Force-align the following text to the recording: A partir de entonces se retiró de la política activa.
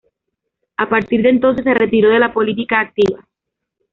A 0.77 0.89
partir 0.89 1.21
de 1.21 1.29
entonces 1.29 1.63
se 1.63 1.75
retiró 1.75 2.09
de 2.09 2.17
la 2.17 2.33
política 2.33 2.79
activa. 2.79 3.23